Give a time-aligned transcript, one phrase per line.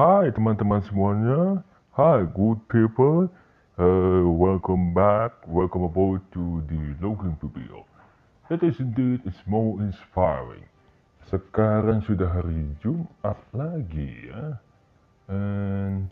[0.00, 1.60] Hai teman-teman semuanya.
[1.92, 3.28] Hi good people.
[3.76, 5.44] Uh, welcome back.
[5.44, 7.84] Welcome aboard to the Logan Studio.
[8.48, 10.64] It is indeed is more inspiring.
[11.28, 14.56] Sekarang sudah hari Jumat lagi ya.
[15.28, 16.08] And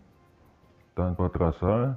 [0.92, 1.96] tanpa terasa,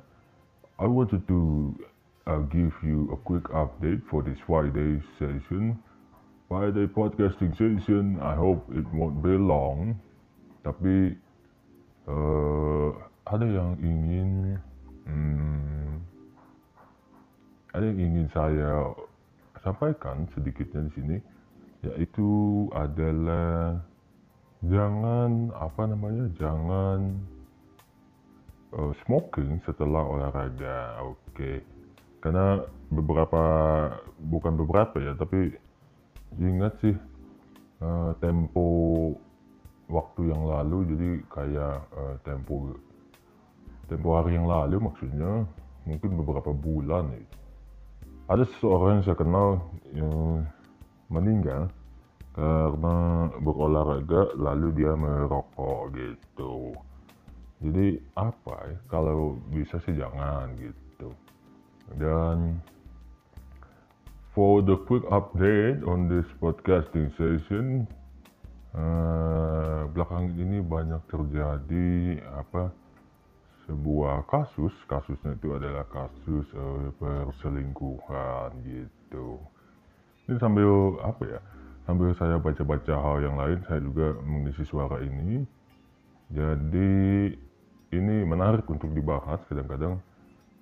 [0.79, 1.75] I wanted to
[2.23, 5.75] uh, give you a quick update for this Friday session.
[6.47, 9.99] Friday podcasting session, I hope it won't be long.
[10.63, 11.19] Tapi
[12.07, 12.89] uh,
[13.27, 14.57] ada yang ingin
[15.05, 15.91] hmm,
[17.73, 18.91] ada yang ingin saya
[19.61, 21.17] sampaikan sedikitnya di sini
[21.81, 22.29] yaitu
[22.77, 23.81] adalah
[24.65, 27.17] jangan apa namanya jangan
[28.77, 31.57] uh, smoking setelah olahraga oke okay.
[32.21, 32.61] karena
[32.93, 33.43] beberapa
[34.21, 35.57] bukan beberapa ya tapi
[36.37, 36.95] ingat sih
[37.81, 38.69] uh, tempo
[39.91, 42.79] waktu yang lalu jadi kayak uh, tempo
[43.91, 45.43] tempo hari yang lalu maksudnya
[45.83, 47.21] mungkin beberapa bulan ya.
[48.31, 49.47] ada seseorang yang saya kenal
[49.91, 50.47] yang
[51.11, 51.67] meninggal
[52.31, 56.71] karena berolahraga lalu dia merokok gitu
[57.59, 61.11] jadi apa ya kalau bisa sih jangan gitu
[61.99, 62.63] dan
[64.31, 67.83] for the quick update on this podcasting session
[68.75, 72.71] uh, belakangan ini banyak terjadi apa
[73.67, 74.73] sebuah kasus.
[74.87, 79.39] Kasusnya itu adalah kasus uh, perselingkuhan gitu.
[80.27, 81.41] Ini sambil apa ya
[81.89, 85.43] sambil saya baca-baca hal yang lain saya juga mengisi suara ini.
[86.31, 86.91] Jadi
[87.91, 89.99] ini menarik untuk dibahas kadang-kadang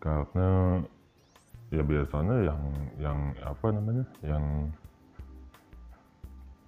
[0.02, 0.82] karena
[1.70, 2.62] ya biasanya yang
[2.98, 4.74] yang apa namanya yang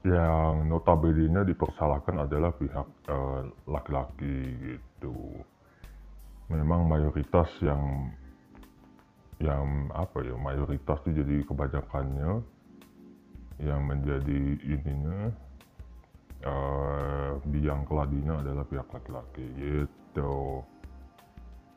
[0.02, 5.46] yang notabene dipersalahkan adalah pihak uh, laki-laki gitu.
[6.50, 8.10] Memang mayoritas yang
[9.42, 12.46] yang apa ya mayoritas itu jadi kebanyakannya
[13.62, 15.34] yang menjadi ininya
[16.46, 20.66] uh, biang keladinya adalah pihak laki-laki gitu.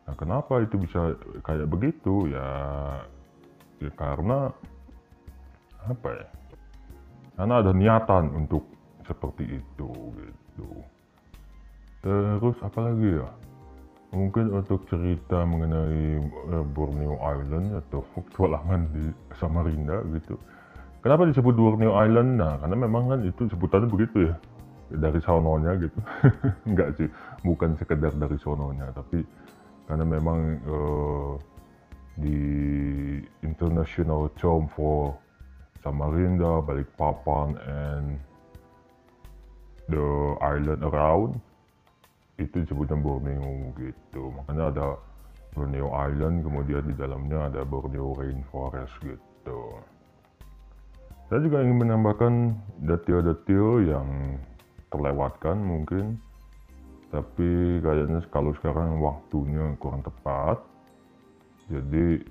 [0.05, 2.49] Nah kenapa itu bisa kayak begitu ya,
[3.81, 4.53] ya karena
[5.85, 6.27] apa ya
[7.35, 8.63] karena ada niatan untuk
[9.05, 10.69] seperti itu gitu.
[12.05, 13.29] Terus apa lagi ya?
[14.15, 16.23] Mungkin untuk cerita mengenai
[16.55, 20.39] uh, Borneo Island atau petualangan di Samarinda gitu.
[21.03, 22.39] Kenapa disebut Borneo Island?
[22.39, 24.37] Nah karena memang kan itu sebutannya begitu ya.
[24.95, 25.99] Dari sononya gitu.
[26.71, 27.09] Enggak sih.
[27.43, 29.27] Bukan sekedar dari sononya tapi
[29.91, 31.35] karena memang uh,
[32.15, 32.39] di
[33.43, 35.19] International Term for
[35.85, 38.17] Samarinda, Balikpapan, and
[39.93, 40.09] the
[40.41, 41.37] island around
[42.41, 44.33] itu disebutnya Borneo gitu.
[44.33, 44.89] Makanya ada
[45.53, 49.61] Borneo Island, kemudian di dalamnya ada Borneo Rainforest gitu.
[51.29, 52.33] Saya juga ingin menambahkan
[52.85, 54.09] detail-detail yang
[54.89, 56.17] terlewatkan mungkin,
[57.13, 60.59] tapi kayaknya kalau sekarang waktunya kurang tepat.
[61.71, 62.25] Jadi,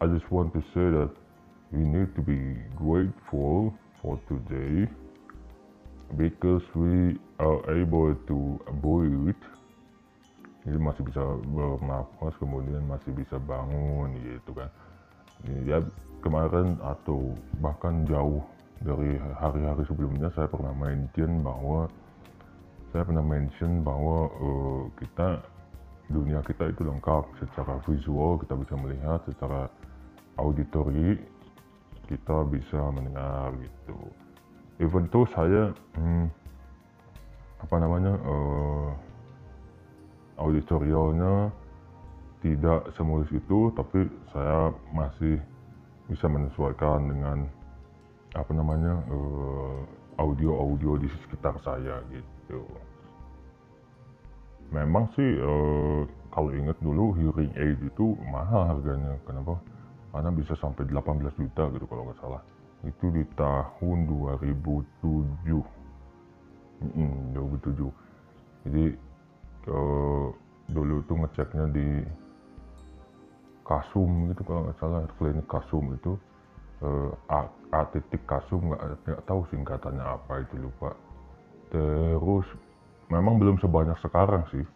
[0.00, 1.12] I just want to say that
[1.70, 4.90] we need to be grateful for today
[6.18, 9.44] because we are able to breathe.
[10.66, 14.68] Jadi masih bisa bernafas kemudian masih bisa bangun gitu kan.
[15.64, 15.80] Ya
[16.20, 17.32] kemarin atau
[17.64, 18.44] bahkan jauh
[18.82, 21.88] dari hari-hari sebelumnya saya pernah mention bahwa
[22.90, 25.40] saya pernah mention bahwa uh, kita
[26.10, 27.24] dunia kita itu lengkap.
[27.38, 29.70] Secara visual kita bisa melihat secara
[30.36, 31.16] auditory
[32.10, 33.98] kita bisa mendengar gitu.
[34.82, 36.26] Even tuh saya hmm,
[37.62, 38.90] apa namanya uh,
[40.42, 41.54] auditorialnya
[42.42, 45.38] tidak semulus itu tapi saya masih
[46.10, 47.38] bisa menyesuaikan dengan
[48.34, 49.78] apa namanya uh,
[50.18, 52.66] audio-audio di sekitar saya gitu.
[54.74, 56.02] Memang sih uh,
[56.34, 59.14] kalau ingat dulu hearing aid itu mahal harganya.
[59.26, 59.58] Kenapa
[60.10, 62.42] karena bisa sampai 18 juta gitu kalau nggak salah.
[62.82, 65.60] Itu di tahun 2007
[66.80, 68.10] hmm, 2007
[68.64, 68.84] jadi
[69.72, 70.28] uh,
[70.70, 71.88] dulu tuh ngeceknya di
[73.64, 76.18] Kasum gitu kalau nggak salah klinik Kasum itu.
[76.80, 77.44] Uh, A,
[77.76, 77.86] A
[78.26, 80.90] Kasum nggak tahu singkatannya apa itu lupa.
[81.70, 82.48] Terus
[83.12, 84.66] memang belum sebanyak sekarang sih.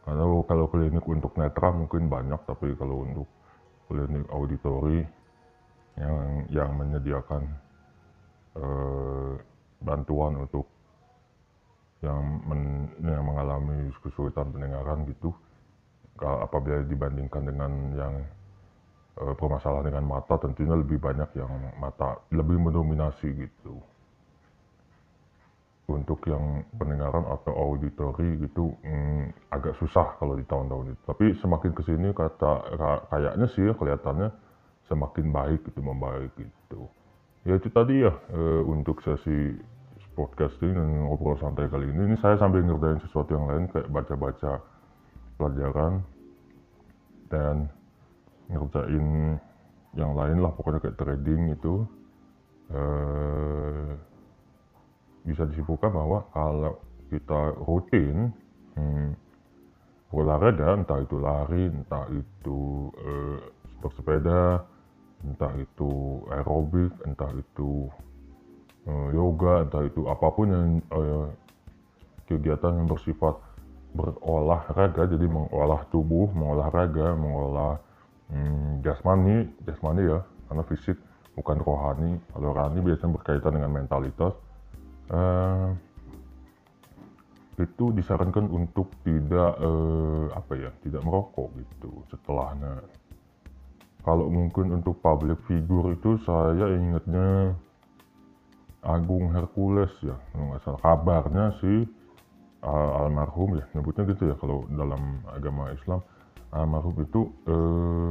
[0.00, 3.28] Karena kalau klinik untuk netra mungkin banyak tapi kalau untuk
[3.90, 5.02] klinik auditori
[5.98, 7.42] yang yang menyediakan
[8.54, 9.34] uh,
[9.82, 10.70] bantuan untuk
[12.00, 15.34] yang, men, yang mengalami kesulitan pendengaran gitu.
[16.20, 18.14] Apabila dibandingkan dengan yang
[19.16, 21.48] e, bermasalah dengan mata tentunya lebih banyak yang
[21.80, 23.80] mata lebih mendominasi gitu
[25.90, 31.02] untuk yang pendengaran atau auditori gitu mm, agak susah kalau di tahun-tahun itu.
[31.04, 32.52] Tapi semakin ke sini kata
[33.10, 34.28] kayaknya sih ya, kelihatannya
[34.86, 36.86] semakin baik gitu membaik gitu.
[37.42, 39.56] Ya itu tadi ya e, untuk sesi
[40.18, 42.12] podcasting dan ngobrol santai kali ini.
[42.12, 44.60] Ini saya sambil ngerjain sesuatu yang lain kayak baca-baca
[45.40, 46.04] pelajaran
[47.32, 47.70] dan
[48.50, 49.38] ngerjain
[49.96, 51.74] yang lain lah pokoknya kayak trading itu.
[52.70, 53.90] Eh,
[55.24, 56.80] bisa disimpulkan bahwa kalau
[57.10, 58.32] kita rutin
[58.78, 59.12] hmm,
[60.14, 62.60] olahraga entah itu lari entah itu
[62.98, 63.38] eh,
[63.82, 64.64] bersepeda
[65.26, 67.90] entah itu aerobik entah itu
[68.88, 71.26] eh, yoga entah itu apa pun yang eh,
[72.30, 73.36] kegiatan yang bersifat
[73.90, 77.74] berolahraga jadi mengolah tubuh mengolah raga mengolah
[78.30, 80.98] hmm, jasmani jasmani ya karena fisik
[81.38, 82.10] bukan rohani.
[82.34, 84.34] Kalau rohani biasanya berkaitan dengan mentalitas
[85.10, 85.68] uh,
[87.60, 92.80] itu disarankan untuk tidak uh, apa ya tidak merokok gitu setelahnya.
[94.00, 97.52] Kalau mungkin untuk public figure itu saya ingatnya
[98.80, 100.80] Agung Hercules ya nggak salah.
[100.80, 101.84] Kabarnya sih
[102.64, 106.00] uh, almarhum ya nyebutnya gitu ya kalau dalam agama Islam.
[106.50, 108.10] Almarhum itu uh,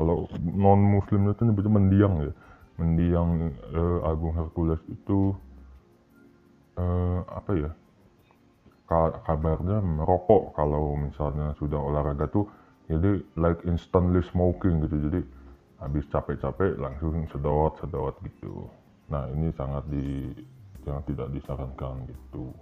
[0.00, 2.32] kalau non muslim itu nyebutnya mendiang ya.
[2.80, 3.28] Mendiang
[3.76, 5.36] uh, Agung Hercules itu
[6.76, 7.70] uh, apa ya?
[9.26, 12.46] Kabarnya merokok kalau misalnya sudah olahraga tuh
[12.86, 14.96] jadi like instantly smoking gitu.
[15.10, 15.20] Jadi
[15.82, 18.70] habis capek-capek langsung sedot sedot gitu.
[19.10, 20.30] Nah ini sangat di
[20.86, 22.54] yang tidak disarankan gitu.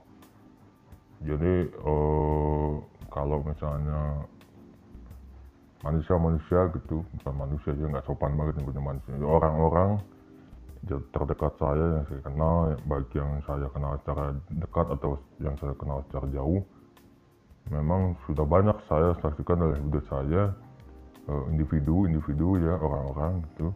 [1.25, 2.81] Jadi uh,
[3.13, 4.25] kalau misalnya
[5.85, 9.13] manusia-manusia gitu bukan manusia aja nggak sopan banget nyebutnya manusia.
[9.21, 10.01] Orang-orang
[10.85, 15.11] terdekat saya yang saya kenal baik yang saya kenal secara dekat atau
[15.41, 16.61] yang saya kenal secara jauh.
[17.73, 20.53] Memang sudah banyak saya saksikan dalam hidup saya
[21.25, 23.73] eh, individu-individu ya orang-orang gitu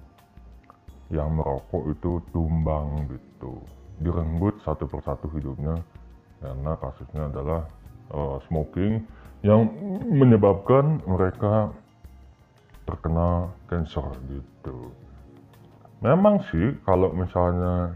[1.08, 3.64] yang merokok itu tumbang gitu.
[4.04, 5.80] Direnggut satu persatu hidupnya
[6.38, 7.66] karena kasusnya adalah
[8.14, 9.02] uh, smoking
[9.42, 9.66] yang
[10.06, 11.74] menyebabkan mereka
[12.86, 14.94] terkena cancer gitu
[15.98, 17.94] memang sih kalau misalnya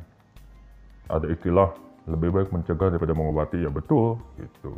[1.06, 1.70] ada istilah
[2.10, 4.75] lebih baik mencegah daripada mengobati ya betul gitu.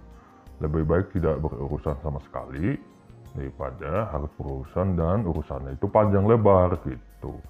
[0.61, 2.77] Lebih baik tidak berurusan sama sekali
[3.35, 7.41] daripada harus berurusan dan urusannya itu panjang lebar gitu.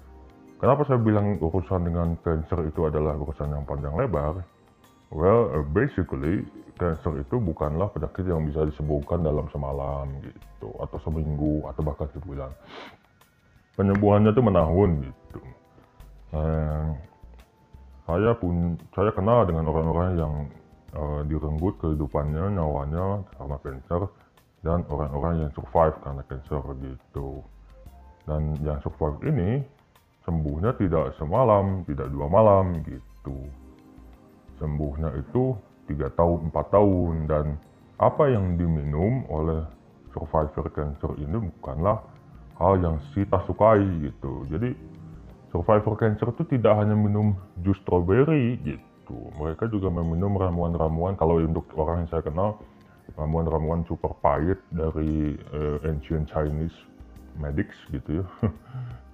[0.57, 4.41] Kenapa saya bilang urusan dengan cancer itu adalah urusan yang panjang lebar?
[5.13, 6.47] Well basically
[6.79, 12.49] cancer itu bukanlah penyakit yang bisa disembuhkan dalam semalam gitu atau seminggu atau bahkan sebulan.
[13.75, 15.39] Penyembuhannya itu menahun gitu
[16.35, 16.85] eh,
[18.05, 20.33] saya pun saya kenal dengan orang-orang yang
[20.93, 24.01] uh, direnggut kehidupannya nyawanya karena cancer
[24.61, 27.41] dan orang-orang yang survive karena cancer gitu.
[28.29, 29.61] Dan yang survive ini
[30.25, 33.37] sembuhnya tidak semalam tidak dua malam gitu.
[34.61, 35.57] Sembuhnya itu
[35.89, 37.45] tiga tahun empat tahun dan
[38.01, 39.65] apa yang diminum oleh
[40.13, 42.01] survivor cancer ini bukanlah
[42.57, 44.45] hal yang kita sukai gitu.
[44.49, 44.73] Jadi
[45.55, 49.15] survivor cancer itu tidak hanya minum jus strawberry gitu.
[49.39, 52.59] Mereka juga meminum ramuan-ramuan kalau untuk orang yang saya kenal
[53.15, 56.75] ramuan-ramuan super pahit dari uh, ancient Chinese
[57.39, 58.25] medics gitu ya.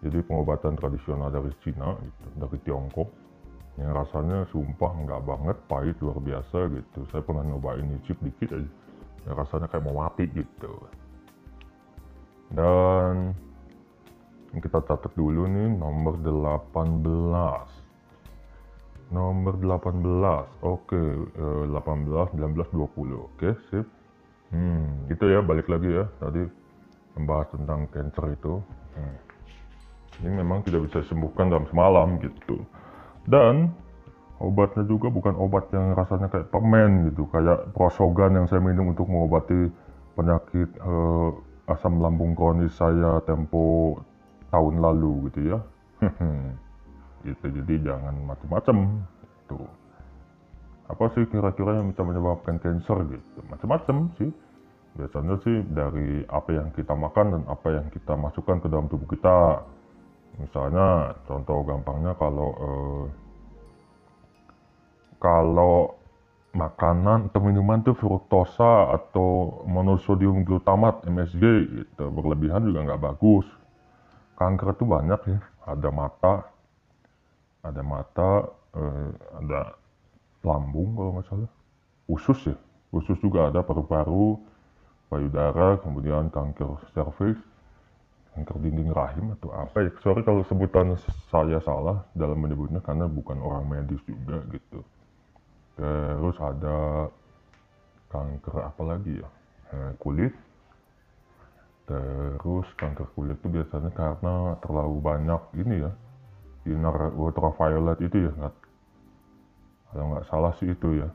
[0.01, 3.09] Jadi pengobatan tradisional dari Cina gitu, dari Tiongkok
[3.77, 6.99] yang rasanya sumpah nggak banget pahit luar biasa gitu.
[7.13, 8.71] Saya pernah nyobain nyicip dikit aja.
[9.29, 10.73] Ya, rasanya kayak mau mati gitu.
[12.49, 13.37] Dan
[14.59, 16.75] kita catat dulu nih nomor 18
[19.11, 21.03] nomor 18 oke
[21.35, 23.87] eh, 18 19 20 oke sip.
[24.51, 26.43] Hmm gitu ya balik lagi ya tadi
[27.15, 28.59] membahas tentang cancer itu.
[28.91, 29.15] Hmm.
[30.21, 32.59] ini memang tidak bisa disembuhkan dalam semalam gitu.
[33.23, 33.71] Dan
[34.43, 37.23] obatnya juga bukan obat yang rasanya kayak permen gitu.
[37.31, 39.71] Kayak prosogan yang saya minum untuk mengobati
[40.19, 41.29] penyakit eh,
[41.71, 43.95] asam lambung kronis saya tempo
[44.51, 45.59] tahun lalu gitu ya.
[47.21, 49.05] Gitu jadi jangan macam-macam
[49.45, 49.61] itu
[50.91, 53.39] apa sih kira-kira yang bisa menyebabkan cancer gitu?
[53.47, 54.31] Macam-macam sih.
[54.91, 59.07] Biasanya sih dari apa yang kita makan dan apa yang kita masukkan ke dalam tubuh
[59.07, 59.63] kita.
[60.35, 63.05] Misalnya contoh gampangnya kalau eh,
[65.23, 65.95] kalau
[66.51, 72.11] makanan atau minuman tuh fruktosa atau monosodium glutamat MSG gitu.
[72.11, 73.47] Berlebihan juga nggak bagus
[74.41, 75.39] kanker tuh banyak ya.
[75.69, 76.33] Ada mata
[77.61, 78.29] ada mata
[78.73, 79.77] eh, ada
[80.41, 81.51] lambung kalau nggak salah.
[82.09, 82.57] Usus ya
[82.91, 84.35] usus juga ada paru-paru
[85.07, 87.39] payudara kemudian kanker serviks
[88.31, 89.91] kanker dinding rahim atau apa ya.
[90.01, 90.95] Sorry kalau sebutan
[91.29, 94.79] saya salah dalam menyebutnya karena bukan orang medis juga gitu.
[95.75, 97.07] Terus ada
[98.11, 99.29] kanker apa lagi ya?
[99.71, 100.35] Eh, kulit
[101.91, 105.91] terus kanker kulit itu biasanya karena terlalu banyak ini ya
[106.63, 108.55] sinar ultraviolet itu ya nggak
[109.91, 111.09] kalau nggak salah sih itu ya.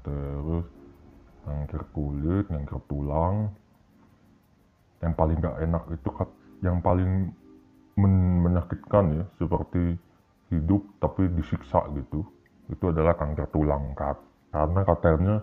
[0.00, 0.64] Terus
[1.44, 3.52] kanker kulit kanker tulang.
[5.04, 6.08] Yang paling nggak enak itu
[6.64, 7.28] yang paling
[8.00, 10.00] men menyakitkan ya seperti
[10.48, 12.24] hidup tapi disiksa gitu
[12.68, 15.34] itu adalah kanker tulang karena katanya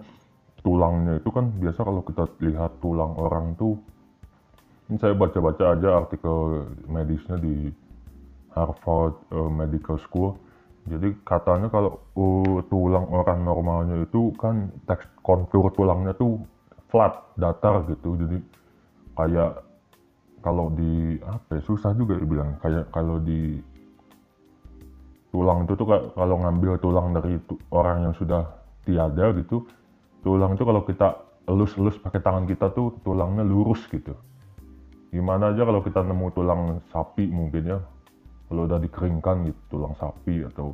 [0.61, 3.77] tulangnya itu kan biasa kalau kita lihat tulang orang tuh
[4.89, 7.71] ini saya baca-baca aja artikel medisnya di
[8.51, 10.35] Harvard uh, Medical School.
[10.83, 16.43] Jadi katanya kalau uh, tulang orang normalnya itu kan teks kontur tulangnya tuh
[16.91, 18.19] flat datar gitu.
[18.19, 18.37] Jadi
[19.15, 19.63] kayak
[20.43, 22.59] kalau di apa ya, susah juga dibilang.
[22.59, 23.63] Kayak kalau di
[25.31, 28.45] tulang itu tuh kalau ngambil tulang dari itu, orang yang sudah
[28.85, 29.65] tiada gitu
[30.23, 31.07] tulang itu kalau kita
[31.49, 34.15] elus-elus pakai tangan kita tuh tulangnya lurus gitu
[35.13, 37.79] gimana aja kalau kita nemu tulang sapi mungkin ya.
[38.49, 40.73] Kalau udah dikeringkan gitu tulang sapi atau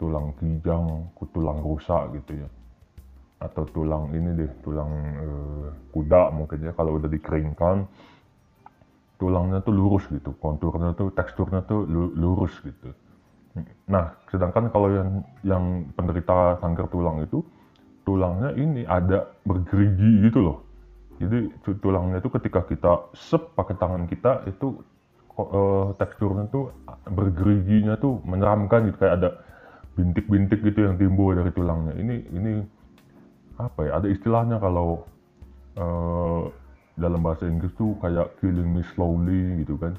[0.00, 2.48] tulang kijang tulang rusa gitu ya.
[3.44, 4.90] Atau tulang ini deh tulang
[5.20, 6.72] uh, kuda mungkin ya.
[6.72, 7.84] Kalau udah dikeringkan
[9.20, 10.32] tulangnya tuh lurus gitu.
[10.40, 11.84] Konturnya tuh teksturnya tuh
[12.16, 12.96] lurus gitu.
[13.88, 15.64] Nah, sedangkan kalau yang yang
[15.96, 17.40] penderita kanker tulang itu
[18.04, 20.65] tulangnya ini ada bergerigi gitu loh.
[21.16, 21.48] Jadi
[21.80, 24.84] tulangnya itu ketika kita sep pakai tangan kita itu
[25.40, 26.72] uh, teksturnya tuh
[27.08, 29.30] bergeriginya tuh menyeramkan gitu kayak ada
[29.96, 31.96] bintik-bintik gitu yang timbul dari tulangnya.
[31.96, 32.52] Ini ini
[33.56, 33.92] apa ya?
[33.96, 35.08] Ada istilahnya kalau
[35.80, 36.52] uh,
[36.96, 39.92] dalam bahasa Inggris tuh kayak killing me slowly gitu kan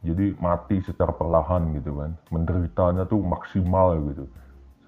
[0.00, 4.24] jadi mati secara perlahan gitu kan menderitanya tuh maksimal gitu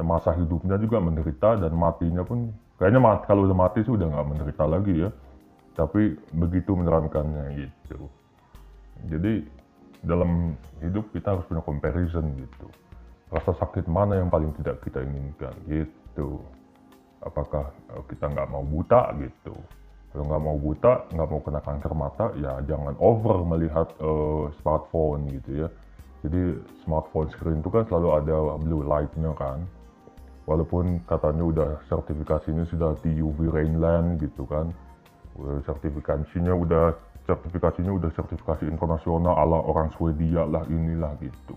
[0.00, 2.48] semasa hidupnya juga menderita dan matinya pun
[2.80, 5.10] kayaknya mati, kalau udah mati sih udah nggak menderita lagi ya
[5.74, 8.10] tapi begitu menyeramkannya gitu.
[9.06, 9.46] Jadi
[10.04, 12.68] dalam hidup kita harus punya comparison gitu.
[13.30, 16.42] Rasa sakit mana yang paling tidak kita inginkan gitu.
[17.22, 19.54] Apakah eh, kita nggak mau buta gitu.
[20.10, 25.30] Kalau nggak mau buta nggak mau kena kanker mata ya jangan over melihat uh, smartphone
[25.30, 25.68] gitu ya.
[26.26, 29.62] Jadi smartphone screen itu kan selalu ada blue light-nya kan.
[30.50, 34.74] Walaupun katanya udah sertifikasinya sudah di UV Rainland gitu kan
[35.64, 36.92] sertifikasinya udah
[37.28, 41.56] sertifikasinya udah sertifikasi internasional ala orang Swedia lah inilah gitu.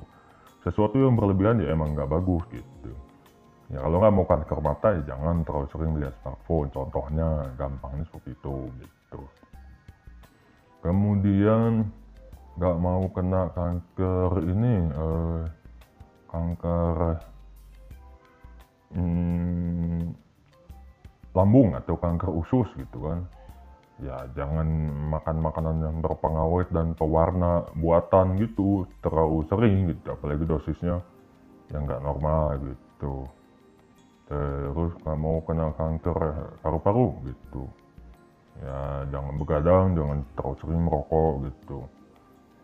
[0.64, 2.94] Sesuatu yang berlebihan ya emang nggak bagus gitu.
[3.72, 8.30] Ya kalau nggak mau kanker mata ya jangan terlalu sering melihat smartphone contohnya gampangnya seperti
[8.38, 9.22] itu gitu.
[10.84, 11.90] Kemudian
[12.54, 15.42] nggak mau kena kanker ini eh,
[16.30, 16.96] kanker
[18.94, 20.14] hmm,
[21.34, 23.26] lambung atau kanker usus gitu kan
[24.04, 24.68] ya jangan
[25.10, 31.00] makan makanan yang berpengawet dan pewarna buatan gitu terlalu sering gitu apalagi dosisnya
[31.72, 33.26] yang nggak normal gitu.
[34.28, 36.18] Terus mau kena kanker
[36.60, 37.64] paru-paru gitu.
[38.62, 41.80] Ya jangan begadang jangan terlalu sering merokok gitu.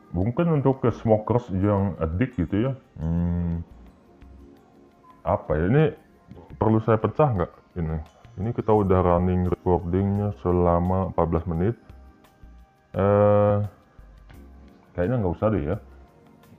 [0.09, 3.61] Mungkin untuk ke smokers yang addict gitu ya hmm,
[5.21, 5.83] apa ya ini
[6.57, 7.97] perlu saya pecah nggak ini
[8.39, 11.75] ini kita udah running recordingnya selama 14 menit.
[12.95, 13.57] Eh
[14.95, 15.77] kayaknya nggak usah deh ya.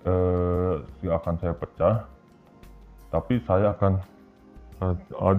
[0.05, 2.05] Eh akan saya pecah.
[3.09, 3.97] Tapi saya akan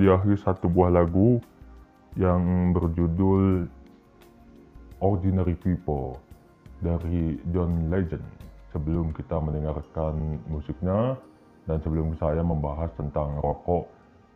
[0.02, 1.38] diakhiri satu buah lagu
[2.20, 3.70] yang berjudul
[5.00, 6.18] Ordinary People
[6.82, 8.26] dari John Legend.
[8.74, 11.16] Sebelum kita mendengarkan musiknya
[11.70, 13.88] dan sebelum saya membahas tentang rokok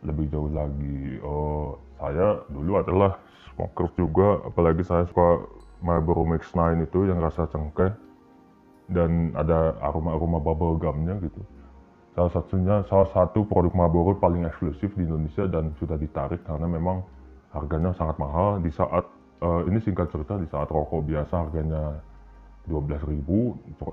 [0.04, 3.20] lebih jauh lagi, oh, saya dulu adalah
[3.52, 5.48] smoker juga, apalagi saya suka
[5.80, 7.92] Marlboro Mix 9 itu yang rasa cengkeh
[8.92, 11.42] dan ada aroma-aroma bubble gumnya gitu.
[12.16, 17.04] Salah satunya salah satu produk Marlboro paling eksklusif di Indonesia dan sudah ditarik karena memang
[17.52, 18.56] harganya sangat mahal.
[18.60, 19.04] Di saat
[19.44, 22.00] uh, ini singkat cerita di saat rokok biasa harganya
[22.66, 23.22] 12.000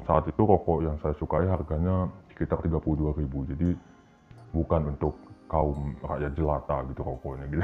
[0.03, 3.69] saat itu rokok yang saya sukai harganya sekitar 32.000 jadi
[4.49, 5.13] bukan untuk
[5.53, 7.61] kaum rakyat jelata gitu rokoknya gitu.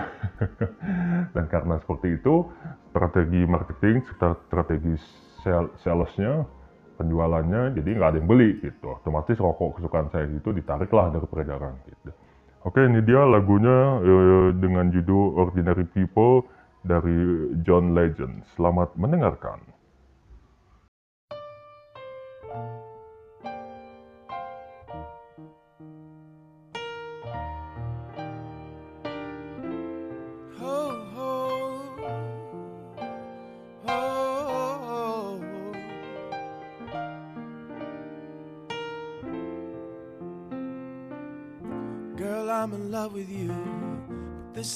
[1.34, 2.46] Dan karena seperti itu,
[2.93, 4.05] strategi marketing,
[4.46, 4.93] strategi
[5.81, 6.46] salesnya,
[7.01, 8.93] penjualannya, jadi nggak ada yang beli gitu.
[8.93, 12.13] Otomatis rokok kesukaan saya itu ditariklah dari peredaran gitu.
[12.67, 16.46] Oke, ini dia lagunya eh, dengan judul Ordinary People
[16.86, 17.17] dari
[17.65, 18.46] John Legend.
[18.53, 19.78] Selamat mendengarkan.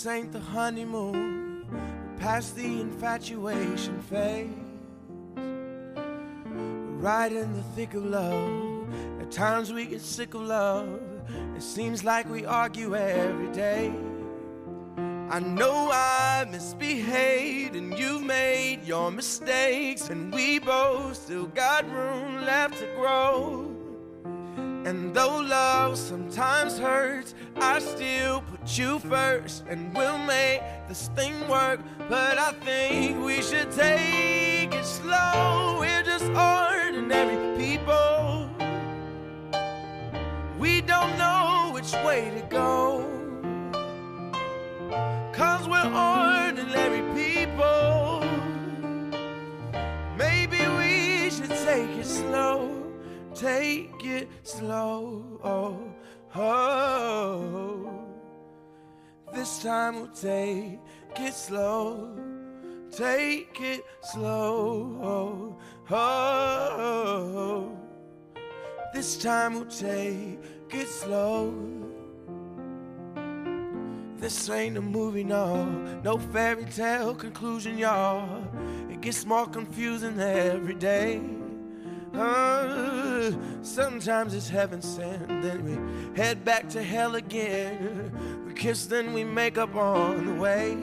[0.03, 1.65] This ain't the honeymoon.
[2.19, 4.49] Past the infatuation phase.
[7.01, 8.87] Right in the thick of love.
[9.21, 10.99] At times we get sick of love.
[11.55, 13.93] It seems like we argue every day.
[15.29, 22.41] I know I misbehaved and you've made your mistakes, and we both still got room
[22.41, 23.73] left to grow.
[24.85, 29.63] And though love sometimes hurts, I still you first.
[29.67, 31.79] And we'll make this thing work.
[32.09, 35.77] But I think we should take it slow.
[35.79, 38.49] We're just ordinary people.
[40.57, 43.09] We don't know which way to go.
[45.33, 48.23] Cause we're ordinary people.
[50.17, 52.83] Maybe we should take it slow
[53.35, 55.39] take it slow.
[55.43, 55.93] Oh,
[56.35, 58.02] oh.
[59.33, 60.79] This time we'll take
[61.17, 62.15] it slow.
[62.91, 65.57] Take it slow.
[65.91, 67.77] Oh, oh.
[68.93, 70.37] This time we'll take
[70.69, 71.51] it slow.
[74.17, 75.65] This ain't a movie, no,
[76.03, 78.43] no fairy tale conclusion, y'all.
[78.91, 81.19] It gets more confusing every day.
[82.13, 83.31] Uh,
[83.63, 88.11] sometimes it's heaven sent, then we head back to hell again.
[88.45, 90.77] We kiss, then we make up on the way.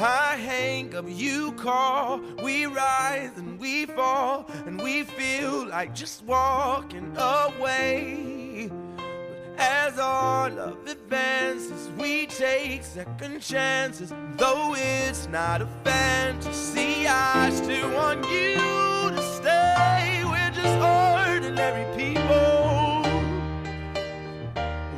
[0.00, 6.24] I hang up, you call, we rise and we fall, and we feel like just
[6.24, 8.70] walking away.
[8.96, 14.12] But as our love advances, we take second chances.
[14.36, 18.87] Though it's not a fantasy, I still want you
[19.22, 20.22] stay.
[20.24, 23.02] We're just ordinary people.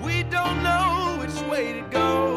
[0.02, 2.29] We don't know which way to go.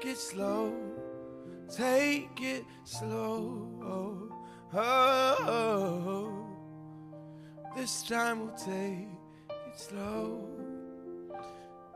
[0.00, 0.72] Take it slow.
[1.74, 4.30] Take it slow.
[4.72, 6.46] Oh.
[7.76, 9.08] This time we'll take
[9.50, 10.48] it slow.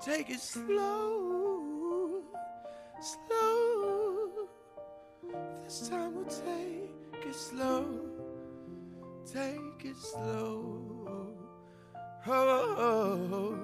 [0.04, 2.22] Take it slow.
[3.00, 4.48] Slow.
[5.64, 8.00] This time we'll take it slow.
[9.32, 11.34] Take it slow.
[12.26, 13.58] Oh.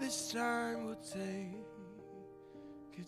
[0.00, 1.67] This time we'll take
[2.98, 3.06] Dan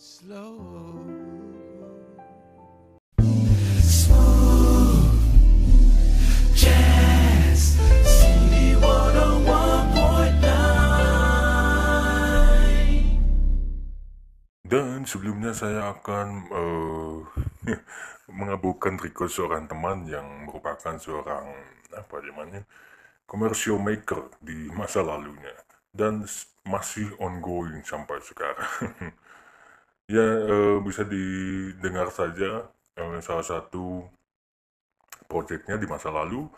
[15.02, 16.54] sebelumnya saya akan eh,
[17.74, 17.82] uh,
[18.30, 21.50] mengabulkan request seorang teman yang merupakan seorang
[21.90, 22.62] apa namanya
[23.26, 25.58] commercial maker di masa lalunya
[25.90, 26.22] dan
[26.62, 29.18] masih ongoing sampai sekarang.
[30.10, 32.66] ya uh, bisa didengar saja
[32.98, 34.10] uh, salah satu
[35.30, 36.50] proyeknya di masa lalu.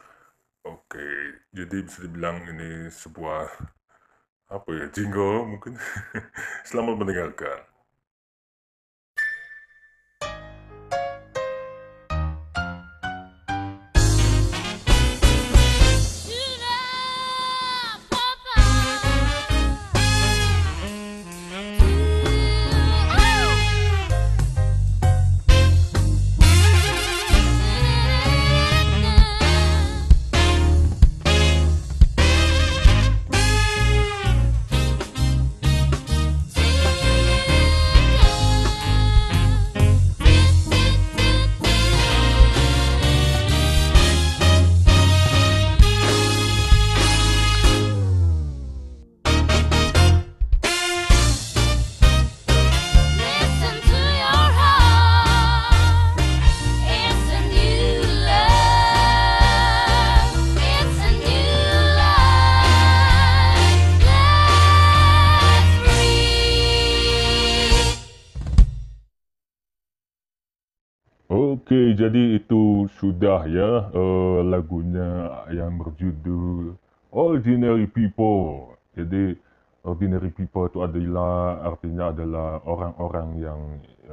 [0.64, 1.08] Oke,
[1.52, 3.50] jadi bisa dibilang ini sebuah
[4.48, 5.76] apa ya jingle mungkin.
[6.68, 7.71] Selamat mendengarkan.
[73.48, 76.76] Ya uh, lagunya yang berjudul
[77.12, 78.76] Ordinary People.
[78.92, 79.36] Jadi
[79.82, 83.60] ordinary people itu adalah artinya adalah orang-orang yang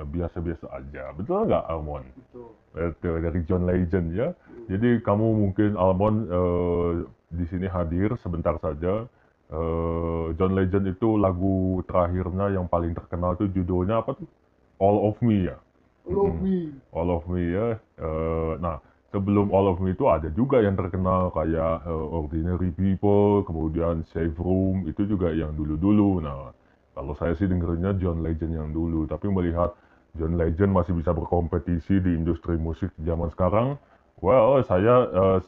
[0.09, 1.13] biasa-biasa aja.
[1.13, 2.09] Betul nggak Almond?
[2.17, 2.49] Betul.
[2.73, 4.29] Betul dari John Legend ya.
[4.69, 6.91] Jadi kamu mungkin Almond uh,
[7.29, 9.05] di sini hadir sebentar saja.
[9.49, 14.29] Uh, John Legend itu lagu terakhirnya yang paling terkenal itu judulnya apa tuh?
[14.77, 15.57] All of Me ya.
[16.05, 16.57] All of Me.
[16.93, 17.67] All of Me ya.
[17.97, 18.77] Uh, nah,
[19.09, 24.37] sebelum All of Me itu ada juga yang terkenal kayak uh, Ordinary People, kemudian Safe
[24.37, 26.21] Room, itu juga yang dulu-dulu.
[26.21, 26.53] Nah,
[26.93, 29.73] kalau saya sih dengernya John Legend yang dulu, tapi melihat
[30.17, 33.77] John Legend masih bisa berkompetisi di industri musik zaman sekarang,
[34.21, 35.39] well, saya uh,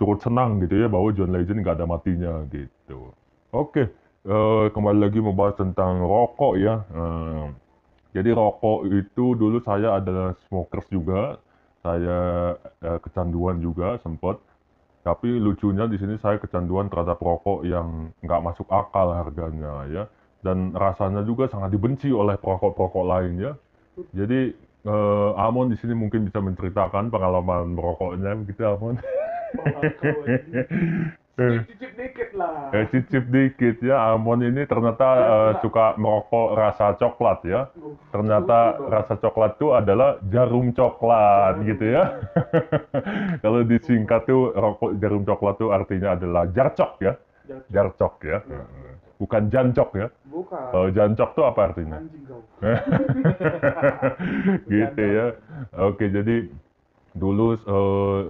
[0.00, 3.14] turut senang gitu ya bahwa John Legend nggak ada matinya gitu.
[3.54, 3.86] Oke, okay.
[4.26, 6.82] uh, kembali lagi membahas tentang rokok ya.
[6.90, 7.54] Uh,
[8.14, 11.38] jadi rokok itu dulu saya adalah smokers juga,
[11.84, 12.18] saya
[12.80, 14.40] eh, kecanduan juga sempat.
[15.04, 20.08] Tapi lucunya di sini saya kecanduan terhadap rokok yang nggak masuk akal harganya ya,
[20.40, 23.52] dan rasanya juga sangat dibenci oleh perokok-perokok lain ya.
[24.16, 24.56] Jadi
[24.88, 28.96] eh, Amon di sini mungkin bisa menceritakan pengalaman merokoknya, begitu Amon.
[31.34, 32.70] Cicip dikit lah.
[32.70, 34.14] Eh, cicip dikit ya.
[34.14, 37.74] Amon ini ternyata uh, suka merokok rasa coklat ya.
[38.14, 42.22] Ternyata rasa coklat itu adalah jarum coklat gitu ya.
[43.42, 47.18] Kalau disingkat tuh rokok jarum coklat tuh artinya adalah jarcok ya.
[47.66, 48.38] Jarcok ya.
[49.18, 50.06] Bukan jancok ya.
[50.30, 50.66] Bukan.
[50.70, 51.98] Kalau jancok tuh apa artinya?
[54.70, 55.26] gitu ya.
[55.82, 56.46] Oke, jadi
[57.14, 58.22] dulu uh,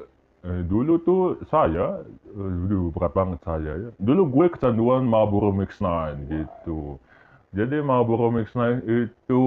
[0.45, 3.91] Eh, dulu tuh saya, eh, dulu berat banget saya ya.
[3.97, 7.01] Dulu gue kecanduan Marlboro Mix 9 gitu.
[7.57, 9.45] Jadi Marlboro Mix 9 itu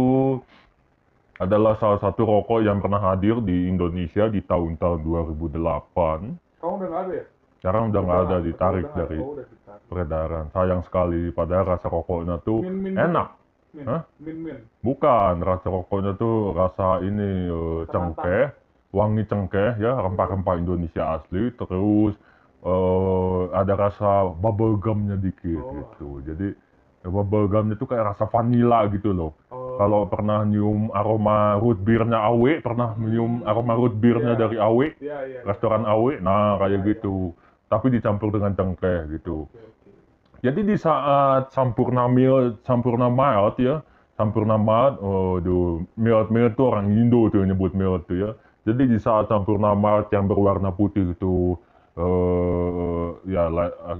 [1.38, 6.34] adalah salah satu rokok yang pernah hadir di Indonesia di tahun-tahun 2008.
[6.66, 7.26] Kamu udah nggak ada ya?
[7.62, 9.38] Sekarang udah nggak ada, ditarik dari oh,
[9.86, 10.50] peredaran.
[10.50, 13.38] Sayang sekali, padahal rasa rokoknya tuh min, min, enak.
[13.78, 14.02] Min, Hah?
[14.18, 14.58] Min, min.
[14.82, 18.50] Bukan, rasa rokoknya tuh rasa ini uh, cengkeh
[18.95, 22.15] wangi cengkeh ya rempah-rempah Indonesia asli terus
[22.63, 25.73] uh, ada rasa bubble gumnya dikit oh.
[25.76, 26.47] gitu jadi
[27.08, 29.76] bubble gumnya itu kayak rasa vanilla gitu loh oh.
[29.76, 33.50] kalau pernah nyium aroma root beernya Awe pernah nyium hmm.
[33.50, 34.39] aroma root beernya yeah.
[34.39, 35.93] dari Awe yeah, yeah, restoran yeah.
[35.93, 37.67] Awe nah kayak yeah, gitu yeah.
[37.67, 39.93] tapi dicampur dengan cengkeh gitu okay, okay.
[40.47, 43.84] jadi di saat sampurna mil sampurna mild ya
[44.15, 45.38] sampurna mild oh,
[46.00, 48.32] mild mild tuh orang Indo tuh nyebut mild tuh ya
[48.67, 51.56] jadi di saat campur nama yang berwarna putih itu
[51.95, 53.47] uh, ya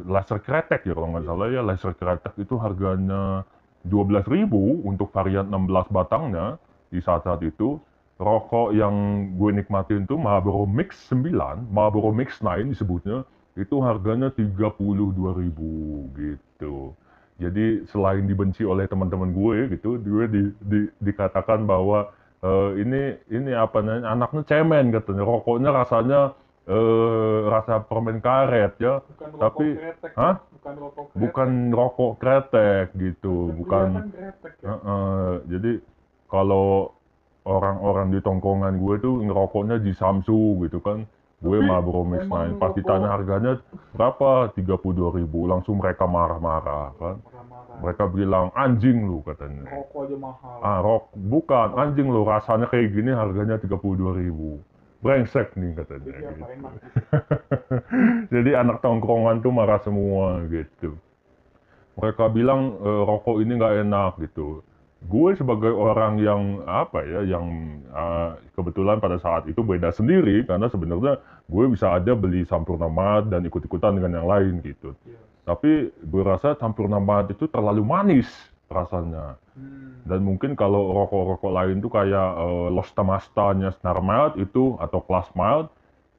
[0.04, 3.48] laser kretek ya kalau nggak salah ya laser kretek itu harganya
[3.88, 4.52] 12.000
[4.84, 6.60] untuk varian 16 batangnya
[6.92, 7.80] di saat-saat itu
[8.18, 8.94] rokok yang
[9.38, 16.98] gue nikmatin itu Marlboro Mix 9, Marlboro Mix 9 disebutnya, itu harganya 32.000 gitu.
[17.38, 22.10] Jadi selain dibenci oleh teman-teman gue gitu, gue di, di, dikatakan bahwa
[22.44, 26.22] uh, ini ini apa namanya anaknya cemen katanya rokoknya rasanya
[26.68, 31.22] uh, rasa permen karet ya bukan tapi kretek, hah bukan bukan rokok kretek.
[31.24, 34.68] bukan rokok kretek gitu, Kan bukan kelihatan kretek ya.
[34.68, 35.72] Heeh, jadi
[36.28, 36.68] kalau
[37.48, 41.08] orang-orang di tongkongan gue tuh ngerokoknya di Samsu gitu kan.
[41.38, 42.58] Gue Tapi Marlboro Mix 9.
[42.58, 43.62] Pas ditanya harganya
[43.94, 44.50] berapa?
[44.58, 45.46] 32 ribu.
[45.46, 47.18] Langsung mereka marah-marah kan.
[47.78, 49.70] Mereka bilang anjing lu katanya.
[49.70, 50.58] Rokok aja mahal.
[50.66, 54.58] Ah, rok, bukan anjing lu rasanya kayak gini harganya 32 ribu.
[54.98, 56.10] Brengsek nih katanya.
[56.10, 56.44] Jadi gitu.
[58.34, 60.98] Jadi anak tongkrongan tuh marah semua gitu.
[62.02, 64.66] Mereka bilang e, rokok ini nggak enak gitu.
[65.06, 67.46] Gue sebagai orang yang apa ya, yang
[67.86, 73.30] eh, kebetulan pada saat itu beda sendiri karena sebenarnya gue bisa aja beli Sampurna Mart
[73.30, 74.98] dan ikut-ikutan dengan yang lain gitu.
[75.06, 75.22] Iya.
[75.48, 78.28] Tapi gue rasa Sampurna Mart itu terlalu manis
[78.68, 79.38] rasanya.
[79.54, 80.02] Hmm.
[80.04, 85.30] Dan mungkin kalau rokok-rokok lain tuh kayak eh, Los Tamastanya Snar Mild itu atau Class
[85.38, 85.70] Mild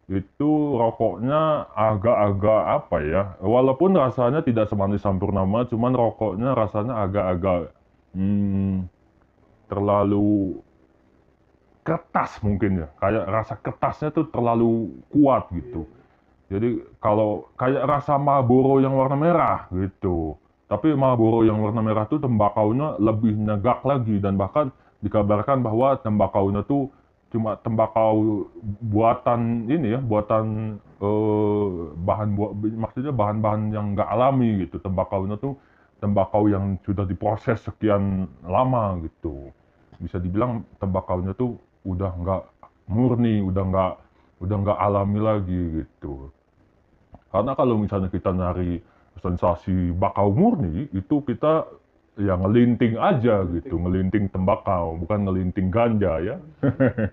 [0.09, 7.77] itu rokoknya agak-agak apa ya walaupun rasanya tidak semanis Sampurnama cuman rokoknya rasanya agak-agak
[8.18, 8.90] hmm,
[9.70, 10.59] terlalu
[11.87, 12.88] kertas mungkin ya.
[12.98, 15.87] Kayak rasa kertasnya tuh terlalu kuat gitu.
[16.48, 20.37] Jadi kalau kayak rasa Marlboro yang warna merah gitu.
[20.68, 24.68] Tapi Marlboro yang warna merah tuh tembakaunya lebih negak lagi dan bahkan
[25.00, 26.92] dikabarkan bahwa tembakaunya tuh
[27.28, 28.48] cuma tembakau
[28.81, 31.68] buatan ini ya buatan eh,
[32.00, 34.81] bahan buat maksudnya bahan-bahan yang nggak alami gitu.
[34.81, 35.57] Tembakaunya tuh
[35.98, 39.50] tembakau yang sudah diproses sekian lama gitu
[39.98, 42.42] bisa dibilang tembakaunya tuh udah nggak
[42.87, 43.92] murni udah nggak
[44.38, 46.30] udah nggak alami lagi gitu
[47.34, 48.78] karena kalau misalnya kita nyari
[49.18, 51.66] sensasi bakau murni itu kita
[52.18, 56.37] ya ngelinting aja gitu ngelinting tembakau bukan ngelinting ganja ya.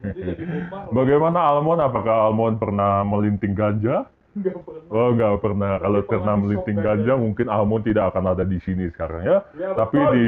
[0.98, 1.78] Bagaimana Almond?
[1.86, 4.10] Apakah Almond pernah melinting ganja?
[4.36, 4.92] Nggak pernah.
[4.92, 5.72] Oh, nggak pernah.
[5.80, 7.22] Kalau pernah melinting ganja, aja.
[7.22, 9.38] mungkin Almond tidak akan ada di sini sekarang ya.
[9.56, 10.12] Ya, Tapi betul.
[10.12, 10.26] di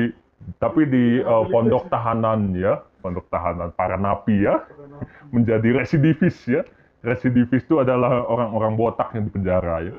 [0.62, 4.64] tapi di beli pondok tahanan ya, pondok tahanan para napi ya,
[5.34, 6.64] menjadi residivis ya.
[7.04, 9.94] Residivis itu adalah orang-orang botak yang di penjara ya.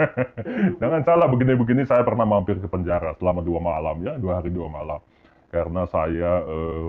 [0.80, 4.68] Jangan salah begini-begini saya pernah mampir ke penjara selama dua malam ya, dua hari dua
[4.68, 5.00] malam.
[5.48, 6.86] Karena saya eh,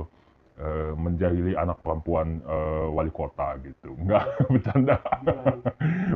[0.62, 3.98] eh, menjahili anak perempuan eh, wali kota gitu.
[3.98, 4.98] Enggak, bercanda.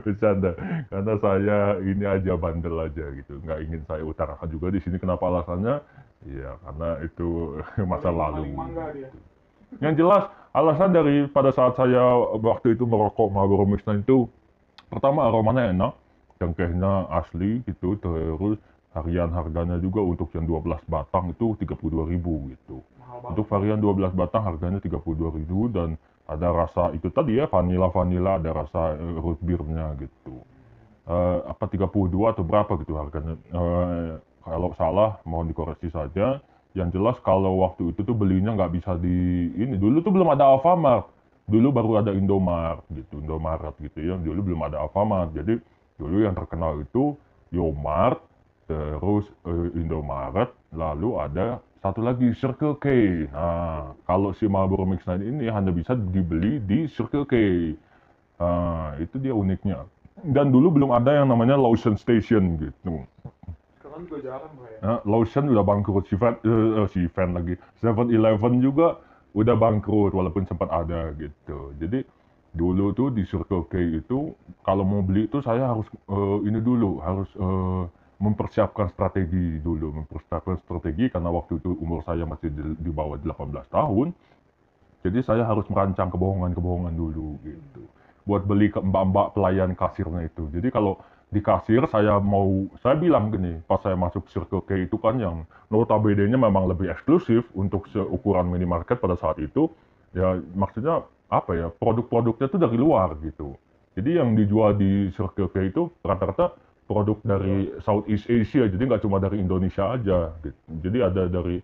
[0.06, 0.52] bercanda.
[0.94, 3.42] Karena saya ini aja bandel aja gitu.
[3.42, 5.82] Enggak ingin saya utarakan juga di sini kenapa alasannya?
[6.26, 7.28] Iya, karena itu
[7.92, 8.54] masa lalu.
[8.94, 9.10] dia.
[9.82, 10.24] Yang jelas
[10.56, 12.02] alasan dari pada saat saya
[12.40, 14.30] waktu itu merokok Marlboro 9 itu
[14.88, 15.94] pertama aromanya enak,
[16.40, 18.62] cengkehnya asli gitu, terus
[18.96, 22.80] harian harganya juga untuk yang 12 batang itu 32.000 gitu.
[23.28, 28.50] Untuk varian 12 batang harganya 32.000 dan ada rasa itu tadi ya vanilla vanilla ada
[28.56, 30.42] rasa eh, root beer-nya gitu.
[31.06, 33.36] Eh, apa 32 atau berapa gitu harganya?
[33.38, 36.40] Eh, kalau salah mohon dikoreksi saja.
[36.76, 40.44] Yang jelas kalau waktu itu tuh belinya nggak bisa di ini dulu tuh belum ada
[40.56, 41.08] Alfamart.
[41.46, 44.20] Dulu baru ada Indomart gitu, Indomaret gitu ya.
[44.20, 45.32] Dulu belum ada Alfamart.
[45.32, 45.56] Jadi
[45.96, 47.16] dulu yang terkenal itu
[47.56, 48.20] Yomart,
[48.66, 52.86] terus eh, Indomaret, lalu ada satu lagi Circle K.
[53.30, 57.34] Nah, kalau si Marlboro Mix 9 ini hanya bisa dibeli di Circle K.
[58.42, 59.86] Nah, itu dia uniknya.
[60.26, 63.06] Dan dulu belum ada yang namanya Lawson Station gitu.
[63.78, 64.80] Sekarang juga jarang ya.
[64.82, 67.54] Nah, Lawson udah bangkrut, si Van, eh, eh, si Van lagi.
[67.86, 68.98] 7-Eleven juga
[69.38, 71.70] udah bangkrut walaupun sempat ada gitu.
[71.78, 72.02] Jadi
[72.56, 76.98] dulu tuh di Circle K itu kalau mau beli itu saya harus eh, ini dulu,
[77.04, 77.84] harus eh,
[78.16, 83.68] mempersiapkan strategi dulu, mempersiapkan strategi karena waktu itu umur saya masih di, di bawah 18
[83.68, 84.08] tahun.
[85.06, 87.84] Jadi saya harus merancang kebohongan-kebohongan dulu gitu.
[88.26, 90.50] Buat beli ke mbak-mbak pelayan kasirnya itu.
[90.50, 90.98] Jadi kalau
[91.30, 95.46] di kasir saya mau, saya bilang gini, pas saya masuk Circle K itu kan yang
[95.70, 99.70] notabene-nya memang lebih eksklusif untuk seukuran minimarket pada saat itu.
[100.16, 103.60] Ya maksudnya apa ya, produk-produknya itu dari luar gitu.
[103.94, 109.18] Jadi yang dijual di Circle K itu rata-rata produk dari Southeast Asia, jadi nggak cuma
[109.18, 110.34] dari Indonesia aja.
[110.46, 110.60] Gitu.
[110.86, 111.58] Jadi ada dari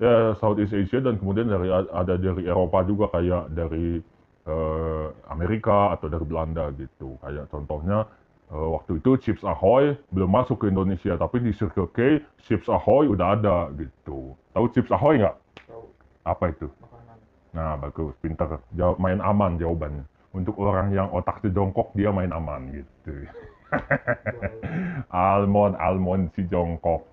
[0.00, 4.00] ya Southeast Asia dan kemudian dari ada dari Eropa juga kayak dari
[4.48, 7.20] eh, Amerika atau dari Belanda gitu.
[7.20, 8.08] Kayak contohnya
[8.48, 13.12] eh, waktu itu Chips Ahoy belum masuk ke Indonesia, tapi di Circle K Chips Ahoy
[13.12, 14.32] udah ada gitu.
[14.56, 15.36] Tahu Chips Ahoy nggak?
[15.68, 15.84] Tahu
[16.24, 16.72] Apa itu?
[16.80, 17.18] makanan.
[17.52, 18.64] Nah bagus, pinter.
[18.72, 20.08] Jawab main aman jawabannya.
[20.34, 23.12] Untuk orang yang otaknya jongkok dia main aman gitu.
[25.12, 27.04] almond, almond si jongkok.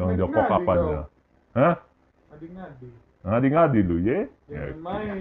[0.00, 1.04] Main jongkok apanya?
[1.04, 1.58] kau.
[1.58, 1.74] Hah?
[2.30, 2.88] Ngadi ngadi.
[3.20, 4.24] Ngadi-ngadi lu, ya?
[4.48, 4.72] Ya.
[4.72, 5.16] Jangan main.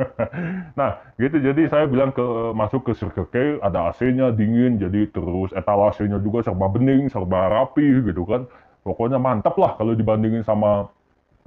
[0.78, 2.22] nah, gitu jadi saya bilang ke
[2.54, 8.06] masuk ke Circle K ada AC-nya dingin jadi terus etalasenya juga serba bening, serba rapi
[8.06, 8.46] gitu kan.
[8.86, 10.86] Pokoknya mantap lah kalau dibandingin sama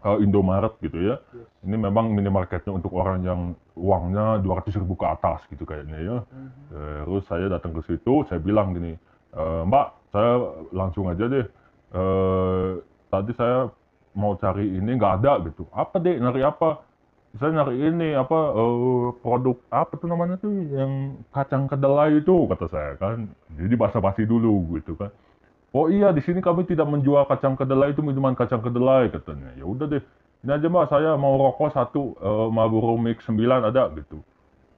[0.03, 1.15] eh, Indomaret gitu ya.
[1.35, 1.47] Yes.
[1.67, 3.39] Ini memang minimarketnya untuk orang yang
[3.75, 6.17] uangnya 200 ribu ke atas gitu kayaknya ya.
[6.23, 6.49] Mhm.
[7.07, 8.95] Terus saya datang ke situ, saya bilang gini,
[9.33, 10.31] "E, Mbak, saya
[10.73, 11.45] langsung aja deh.
[11.89, 12.69] Eh,
[13.09, 13.69] tadi saya
[14.13, 15.65] mau cari ini nggak ada gitu.
[15.73, 16.17] Apa deh?
[16.17, 16.85] Nyari apa?
[17.37, 22.65] Saya nyari ini apa eh, produk apa tuh namanya tuh yang kacang kedelai itu kata
[22.69, 23.29] saya kan.
[23.53, 25.13] Jadi basa-basi dulu gitu kan.
[25.69, 29.53] Oh iya di sini kami tidak menjual kacang kedelai itu minuman kacang kedelai katanya.
[29.53, 30.03] Ya udah deh.
[30.39, 34.23] Ini aja mbak saya mau rokok satu eh, Marlboro Mix 9 ada gitu.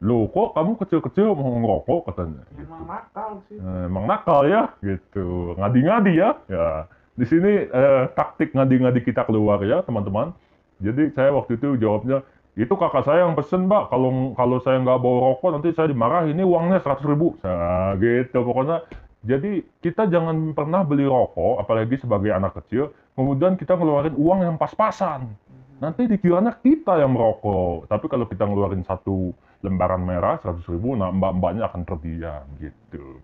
[0.02, 2.66] Loh kok kamu kecil-kecil mau ngerokok katanya gitu.
[2.66, 3.58] Emang nakal sih.
[3.62, 9.62] Eh, emang nakal ya gitu ngadi-ngadi ya ya di sini eh, taktik ngadi-ngadi kita keluar
[9.62, 10.34] ya teman-teman
[10.82, 12.26] jadi saya waktu itu jawabnya
[12.58, 16.36] itu kakak saya yang pesen mbak kalau kalau saya nggak bawa rokok nanti saya dimarahin
[16.36, 18.84] ini uangnya 100 ribu nah, gitu pokoknya
[19.22, 24.58] jadi kita jangan pernah beli rokok apalagi sebagai anak kecil kemudian kita ngeluarin uang yang
[24.58, 25.30] pas-pasan
[25.78, 31.14] nanti dikiranya kita yang merokok tapi kalau kita ngeluarin satu lembaran merah 100 ribu nah
[31.14, 33.22] mbak-mbaknya akan terdiam gitu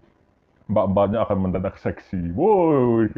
[0.69, 3.09] mbak-mbaknya akan mendadak seksi woi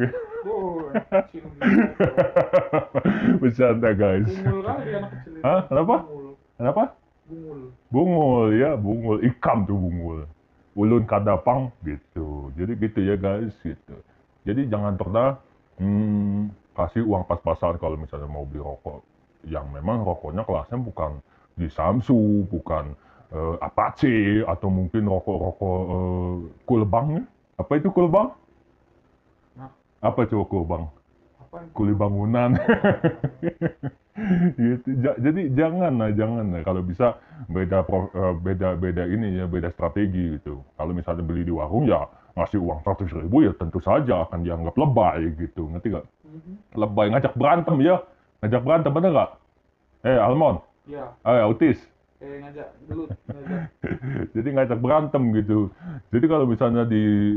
[3.44, 5.40] bercanda guys Bungul kali anak kecil.
[5.44, 5.60] Hah?
[5.68, 5.96] Kenapa?
[6.08, 6.32] Bungul.
[6.56, 6.82] kenapa
[7.28, 7.60] Bungul.
[7.92, 10.18] bungul ya bungul ikam tuh bungul
[10.76, 12.54] ulun kadapang gitu.
[12.54, 13.96] Jadi gitu ya guys gitu.
[14.46, 15.36] Jadi jangan pernah
[15.80, 19.02] hmm, kasih uang pas-pasan kalau misalnya mau beli rokok
[19.48, 21.20] yang memang rokoknya kelasnya bukan
[21.56, 22.92] di Samsu bukan
[23.32, 27.22] eh, Apache atau mungkin rokok-rokok eh, kulbang ya.
[27.60, 28.32] Apa itu kulbang?
[30.00, 30.84] Apa coba kulbang
[31.74, 32.54] kuli bangunan.
[34.60, 35.00] Gitu.
[35.00, 36.60] Ja- jadi jangan lah jangan lah.
[36.60, 37.16] Kalau bisa
[37.48, 40.60] beda eh, beda beda ini ya beda strategi gitu.
[40.76, 42.04] Kalau misalnya beli di warung ya
[42.36, 45.72] ngasih uang 100 ribu ya tentu saja akan dianggap lebay gitu.
[45.72, 46.52] Ngerti gak Mhm.
[46.76, 47.96] lebay ngajak berantem ya.
[48.44, 49.30] Ngajak berantem bener gak
[50.04, 50.60] eh Almon.
[50.84, 51.80] Ya, eh autis
[52.20, 53.08] eh ngajak ngajak.
[54.36, 55.72] jadi ngajak berantem gitu.
[56.12, 57.36] Jadi kalau misalnya di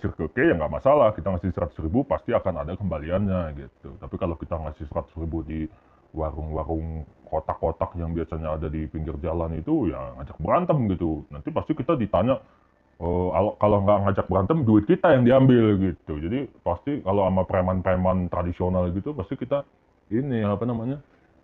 [0.00, 4.00] Circle K ya nggak masalah, kita ngasih 100 ribu pasti akan ada kembaliannya gitu.
[4.00, 5.68] Tapi kalau kita ngasih 100 ribu di
[6.16, 11.28] warung-warung kotak-kotak yang biasanya ada di pinggir jalan itu ya ngajak berantem gitu.
[11.28, 12.40] Nanti pasti kita ditanya
[13.04, 13.28] eh,
[13.60, 16.16] kalau nggak ngajak berantem duit kita yang diambil gitu.
[16.16, 19.68] Jadi pasti kalau sama preman-preman tradisional gitu pasti kita
[20.08, 20.96] ini apa namanya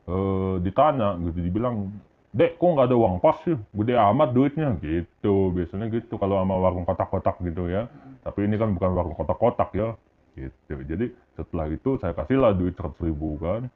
[0.09, 1.93] eh, ditanya gitu dibilang
[2.35, 3.55] Dek, kok nggak ada uang pas sih?
[3.55, 5.55] Gede amat duitnya gitu.
[5.55, 7.87] Biasanya gitu kalau sama warung kotak-kotak gitu ya.
[8.27, 9.95] Tapi ini kan bukan warung kotak-kotak ya.
[10.35, 10.75] Gitu.
[10.83, 13.71] Jadi setelah itu saya kasihlah duit 100 ribu kan.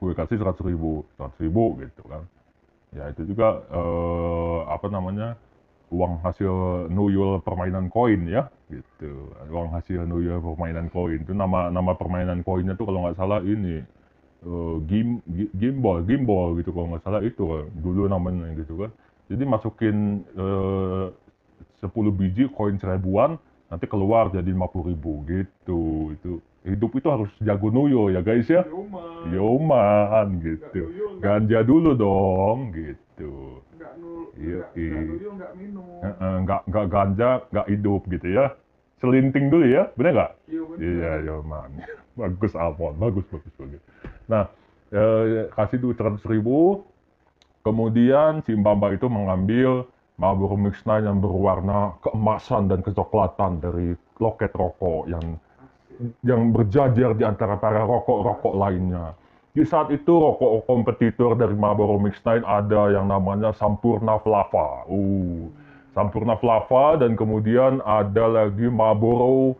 [0.00, 2.24] Gue kasih 100 ribu, 100 ribu gitu kan.
[2.96, 5.36] Ya itu juga eh, apa namanya
[5.92, 9.28] uang hasil nuyul permainan koin ya gitu.
[9.52, 13.84] Uang hasil nuyul permainan koin itu nama nama permainan koinnya tuh kalau nggak salah ini
[14.44, 18.90] eh, gim, gi- gimbal, gimbal gitu kalau nggak salah itu kan, dulu namanya gitu kan.
[19.26, 19.96] Jadi masukin
[20.36, 21.06] eh,
[21.80, 23.36] 10 biji koin seribuan,
[23.72, 25.80] nanti keluar jadi 50 ribu gitu.
[26.16, 26.32] Itu
[26.64, 28.64] hidup itu harus jago nuyo ya guys ya.
[28.64, 29.32] Yoman.
[29.32, 30.82] Yoman Nggak gitu.
[30.88, 33.32] nuyul, nggak- Ganja dulu dong gitu.
[33.76, 35.00] nggak nul, Iya, nggak iya.
[35.00, 36.00] nggak nggak minum.
[36.44, 38.46] Nggak nggak ganja, nggak hidup gitu ya.
[39.00, 40.32] Selinting dulu ya, bener nggak?
[40.48, 40.62] Iya.
[40.80, 41.70] Iya, Yoman.
[42.20, 43.82] bagus Alfon, bagus, bagus, bagus.
[44.30, 44.48] Nah,
[44.92, 46.84] eh, kasih duit 100 ribu,
[47.64, 54.54] kemudian si Mbak itu mengambil Marlboro Mix 9 yang berwarna keemasan dan kecoklatan dari loket
[54.54, 55.26] rokok yang
[56.22, 59.14] yang berjajar di antara para rokok-rokok lainnya.
[59.54, 64.86] Di saat itu rokok kompetitor dari Marlboro Mix 9 ada yang namanya Sampurna Flava.
[64.90, 65.50] Uh,
[65.94, 69.54] Sampurna Flava dan kemudian ada lagi Marlboro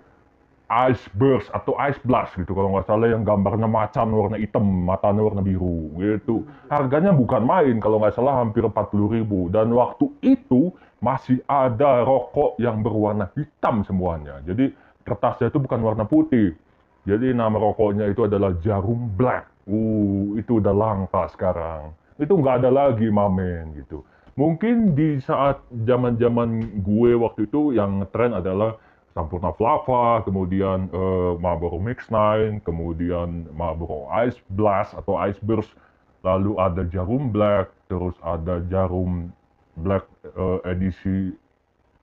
[0.65, 5.21] Ice Burst atau Ice Blast gitu kalau nggak salah yang gambarnya macan warna hitam, matanya
[5.21, 6.49] warna biru gitu.
[6.73, 10.73] Harganya bukan main kalau nggak salah hampir 40.000 ribu dan waktu itu
[11.05, 14.41] masih ada rokok yang berwarna hitam semuanya.
[14.49, 14.73] Jadi
[15.05, 16.57] kertasnya itu bukan warna putih.
[17.05, 19.53] Jadi nama rokoknya itu adalah Jarum Black.
[19.65, 21.93] Uh, itu udah langka sekarang.
[22.17, 24.01] Itu nggak ada lagi mamen gitu.
[24.35, 28.75] Mungkin di saat zaman-zaman gue waktu itu yang ngetren adalah
[29.15, 35.71] Sampurna Flava, kemudian eh, Marlboro Mix 9, kemudian Marlboro Ice Blast atau Ice Burst,
[36.27, 39.31] lalu ada Jarum Black, terus ada Jarum
[39.79, 41.31] Black eh, edisi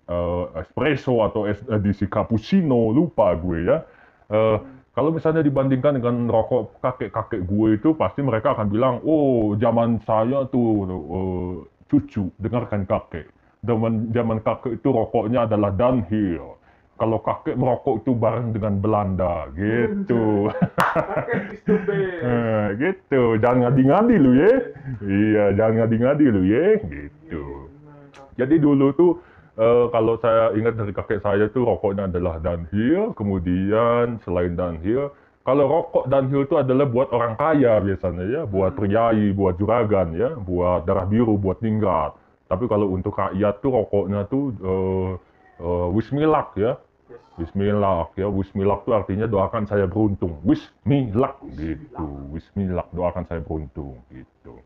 [0.07, 3.83] eh, espresso atau edisi cappuccino lupa gue ya
[4.31, 4.57] Eh,
[4.95, 10.47] kalau misalnya dibandingkan dengan rokok kakek-kakek gue itu pasti mereka akan bilang, oh zaman saya
[10.47, 11.55] tuh eh,
[11.91, 13.27] cucu dengarkan kakek.
[13.67, 16.55] Zaman zaman kakek itu rokoknya adalah downhill.
[17.01, 20.45] Kalau kakek merokok itu bareng dengan Belanda gitu.
[22.21, 23.41] Eh, gitu.
[23.41, 24.53] Jangan ngadi-ngadi lu ya.
[25.01, 26.67] Iya, jangan ngadi-ngadi lu ya.
[26.85, 27.45] Gitu.
[28.37, 29.11] Jadi dulu tuh
[29.57, 35.09] eh, kalau saya ingat dari kakek saya tuh rokoknya adalah downhill, kemudian selain downhill,
[35.41, 40.37] kalau rokok downhill itu adalah buat orang kaya biasanya ya, buat priai, buat juragan ya,
[40.37, 42.13] buat darah biru, buat ningrat.
[42.45, 45.11] Tapi kalau untuk rakyat tuh rokoknya tuh eh,
[45.65, 46.77] eh, wismilak ya,
[47.39, 50.43] Wismillah ya, Wismillah itu artinya doakan saya beruntung.
[50.43, 54.59] Wismillah gitu, Wismillah doakan saya beruntung gitu.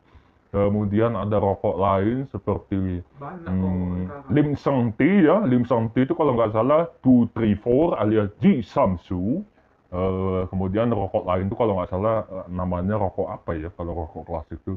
[0.55, 4.31] Kemudian ada rokok lain seperti Banyak hmm.
[4.31, 9.43] Lim Seng Ti ya, Lim Seng Ti itu kalau nggak salah 234 alias Ji Samsu.
[9.95, 14.23] Eh, kemudian rokok lain itu kalau nggak salah eh, namanya rokok apa ya kalau rokok
[14.27, 14.75] klasik itu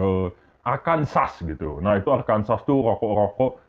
[0.00, 0.28] eh,
[0.64, 1.80] Arkansas gitu.
[1.80, 3.67] Nah itu Arkansas tuh rokok-rokok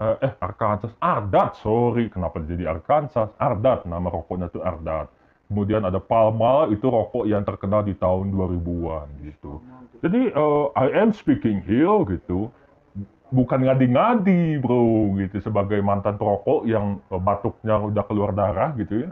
[0.00, 5.08] eh, eh Arkansas Ardat sorry kenapa jadi Arkansas Ardat nama rokoknya tuh Ardat.
[5.46, 9.62] Kemudian ada Palma itu rokok yang terkenal di tahun 2000-an gitu.
[10.02, 12.50] Jadi eh, I am speaking here gitu
[13.34, 19.10] bukan ngadi-ngadi bro gitu sebagai mantan perokok yang eh, batuknya udah keluar darah gitu ya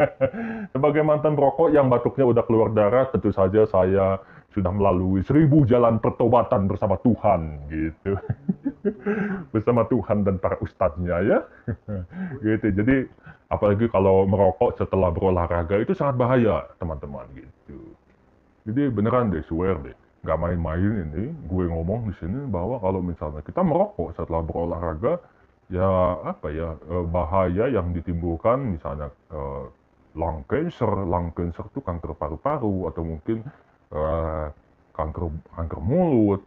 [0.74, 4.22] sebagai mantan perokok yang batuknya udah keluar darah tentu saja saya
[4.52, 7.40] sudah melalui seribu jalan pertobatan bersama Tuhan
[7.72, 8.12] gitu.
[9.54, 11.38] Bersama Tuhan dan para ustadznya ya.
[12.44, 12.66] Gitu.
[12.74, 12.96] Jadi
[13.52, 17.78] apalagi kalau merokok setelah berolahraga itu sangat bahaya teman-teman gitu.
[18.64, 19.96] Jadi beneran deh swear deh.
[20.22, 21.24] Nggak main-main ini.
[21.50, 25.18] Gue ngomong di sini bahwa kalau misalnya kita merokok setelah berolahraga
[25.70, 25.88] ya
[26.26, 29.64] apa ya eh, bahaya yang ditimbulkan misalnya eh,
[30.16, 30.90] lung cancer.
[31.04, 33.44] Lung cancer itu kanker paru-paru atau mungkin
[33.92, 34.46] eh,
[34.92, 35.22] kanker
[35.56, 36.42] kanker mulut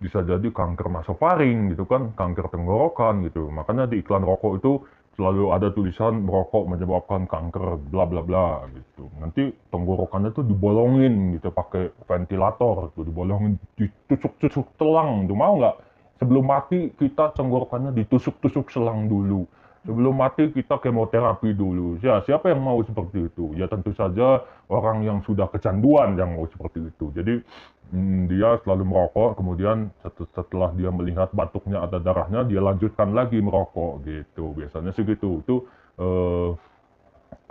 [0.00, 4.72] bisa jadi kanker nasofaring gitu kan kanker tenggorokan gitu makanya di iklan rokok itu
[5.12, 9.12] selalu ada tulisan merokok menyebabkan kanker bla bla bla gitu.
[9.20, 15.76] Nanti tenggorokannya tuh dibolongin gitu pakai ventilator tuh dibolongin ditusuk-tusuk telang tuh mau nggak?
[16.16, 19.44] Sebelum mati kita tenggorokannya ditusuk-tusuk selang dulu.
[19.82, 21.98] Sebelum mati kita kemoterapi dulu.
[21.98, 23.50] Ya siapa yang mau seperti itu?
[23.58, 27.10] Ya tentu saja orang yang sudah kecanduan yang mau seperti itu.
[27.10, 27.42] Jadi
[27.90, 33.42] hmm, dia selalu merokok, kemudian set- setelah dia melihat batuknya ada darahnya, dia lanjutkan lagi
[33.42, 34.54] merokok gitu.
[34.54, 35.42] Biasanya sih gitu.
[35.42, 35.66] Itu
[35.98, 36.50] eh,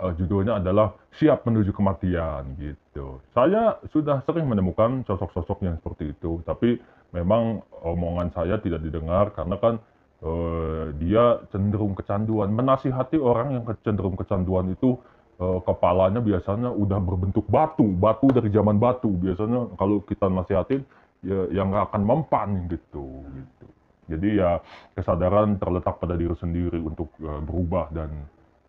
[0.02, 3.22] judulnya adalah siap menuju kematian gitu.
[3.36, 6.80] Saya sudah sering menemukan sosok-sosok yang seperti itu, tapi
[7.12, 9.74] memang omongan saya tidak didengar karena kan
[10.22, 12.48] eh, dia cenderung kecanduan.
[12.54, 14.96] Menasihati orang yang cenderung kecanduan itu
[15.42, 19.10] eh, kepalanya biasanya udah berbentuk batu, batu dari zaman batu.
[19.10, 20.86] Biasanya kalau kita nasihatin
[21.22, 23.66] ya yang nggak akan mempan gitu, gitu.
[24.10, 24.58] Jadi ya
[24.98, 28.10] kesadaran terletak pada diri sendiri untuk eh, berubah dan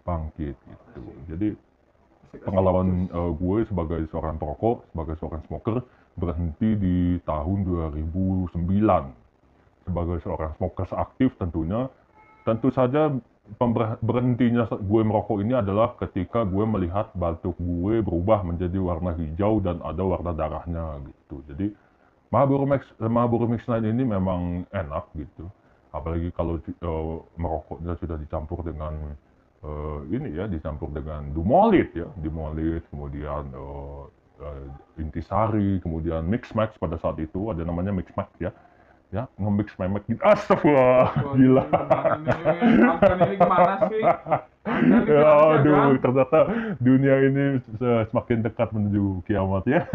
[0.04, 1.04] bangkit gitu.
[1.30, 1.50] Jadi
[2.42, 5.78] pengalaman eh, gue sebagai seorang perokok, sebagai seorang smoker
[6.14, 9.23] berhenti di tahun 2009
[9.84, 11.88] sebagai seorang smoker aktif tentunya.
[12.44, 13.12] Tentu saja
[14.00, 19.84] berhentinya gue merokok ini adalah ketika gue melihat batuk gue berubah menjadi warna hijau dan
[19.84, 21.44] ada warna darahnya gitu.
[21.52, 21.68] Jadi
[22.32, 25.46] Marlboro Max Marlboro Mix 9 ini memang enak gitu.
[25.94, 29.14] Apalagi kalau eh, merokoknya sudah dicampur dengan
[29.62, 34.04] eh, ini ya, dicampur dengan dumolit ya, dumolit, kemudian eh,
[34.42, 34.66] eh,
[34.98, 38.50] intisari, kemudian mix max pada saat itu ada namanya mix max ya.
[39.14, 40.18] Ya, nge-mix memek gitu.
[40.26, 41.64] Astagfirullah, gila.
[41.70, 44.02] Angkat ini gimana sih?
[44.64, 46.40] Ini Ya, aduh, ternyata
[46.82, 49.86] dunia ini se- semakin dekat menuju kiamat ya.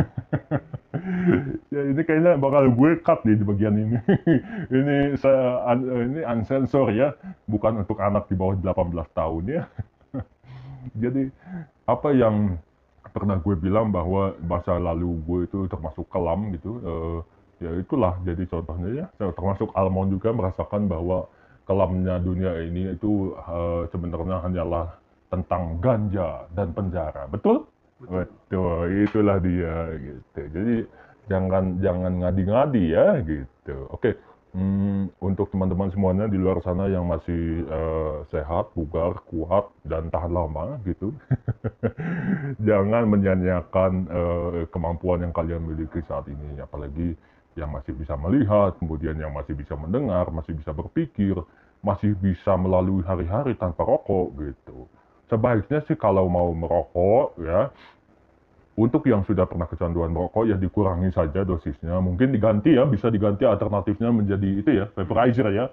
[1.74, 3.98] ya ini kayaknya bakal gue cut nih di bagian ini.
[4.78, 7.10] ini saya un- ini unsensor ya,
[7.50, 9.62] bukan untuk anak di bawah 18 tahun ya.
[11.02, 11.26] Jadi
[11.90, 12.54] apa yang
[13.10, 17.18] pernah gue bilang bahwa masa lalu gue itu termasuk kelam gitu, eh,
[17.58, 19.06] ya itulah jadi contohnya ya.
[19.18, 21.28] Termasuk Almond juga merasakan bahwa
[21.68, 24.86] kelamnya dunia ini itu eh, sebenarnya hanyalah
[25.28, 27.68] tentang ganja dan penjara, betul?
[27.98, 30.40] Betul, itulah dia gitu.
[30.54, 30.76] Jadi
[31.26, 33.76] jangan jangan ngadi-ngadi ya gitu.
[33.90, 34.14] Oke,
[34.54, 40.32] hmm, untuk teman-teman semuanya di luar sana yang masih eh, sehat, bugar, kuat dan tahan
[40.32, 41.10] lama gitu,
[42.68, 47.18] jangan menyanyiakan eh, kemampuan yang kalian miliki saat ini, apalagi
[47.58, 51.34] yang masih bisa melihat, kemudian yang masih bisa mendengar, masih bisa berpikir,
[51.82, 54.86] masih bisa melalui hari-hari tanpa rokok gitu.
[55.28, 57.68] sebaiknya sih kalau mau merokok ya
[58.78, 61.98] untuk yang sudah pernah kecanduan merokok ya dikurangi saja dosisnya.
[61.98, 65.66] Mungkin diganti ya, bisa diganti alternatifnya menjadi itu ya, vaporizer ya.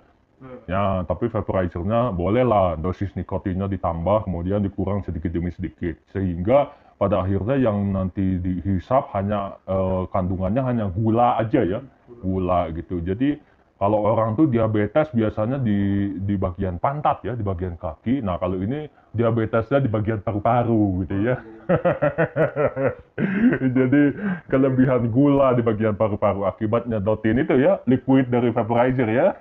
[0.68, 5.96] Ya, tapi vaporizernya bolehlah dosis nikotinnya ditambah, kemudian dikurang sedikit demi sedikit.
[6.12, 11.80] Sehingga pada akhirnya yang nanti dihisap hanya eh, kandungannya hanya gula aja ya,
[12.24, 13.04] gula gitu.
[13.04, 13.36] Jadi
[13.76, 18.24] kalau orang tuh diabetes biasanya di di bagian pantat ya, di bagian kaki.
[18.24, 21.40] Nah kalau ini diabetesnya di bagian paru-paru gitu ya.
[23.78, 24.02] Jadi
[24.52, 29.34] kelebihan gula di bagian paru-paru akibat nyedotin itu ya, liquid dari vaporizer ya.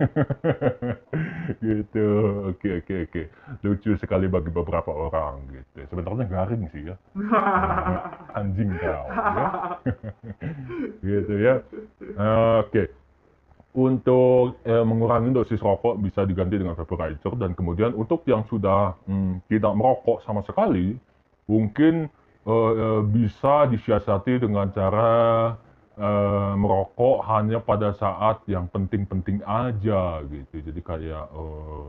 [1.66, 2.06] gitu.
[2.54, 3.22] Oke oke oke.
[3.66, 5.84] Lucu sekali bagi beberapa orang gitu.
[5.90, 6.96] Sebenarnya garing sih ya.
[8.38, 9.46] Anjing kau ya.
[11.02, 11.54] gitu ya.
[12.62, 13.03] Oke
[13.74, 19.42] untuk eh, mengurangi dosis rokok bisa diganti dengan vaporizer dan kemudian untuk yang sudah hmm,
[19.50, 20.94] tidak merokok sama sekali
[21.50, 22.06] mungkin
[22.46, 25.12] eh, eh, bisa disiasati dengan cara
[25.98, 30.54] eh, merokok hanya pada saat yang penting-penting aja gitu.
[30.70, 31.84] Jadi kayak eh,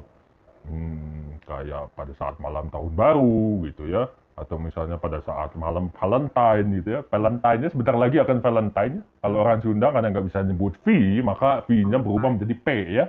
[0.66, 6.68] hmm, kayak pada saat malam tahun baru gitu ya atau misalnya pada saat malam Valentine
[6.84, 7.02] gitu ya.
[7.08, 9.00] Valentine-nya sebentar lagi akan Valentine.
[9.24, 10.88] Kalau orang Sunda karena nggak bisa nyebut V,
[11.24, 12.68] maka V-nya berubah menjadi P
[13.00, 13.06] ya.